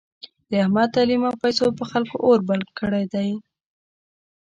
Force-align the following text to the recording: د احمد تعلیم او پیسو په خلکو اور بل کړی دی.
د 0.49 0.51
احمد 0.63 0.89
تعلیم 0.95 1.21
او 1.29 1.33
پیسو 1.43 1.65
په 1.77 1.83
خلکو 1.91 2.15
اور 2.25 2.39
بل 2.49 2.61
کړی 2.79 3.05
دی. 3.13 3.29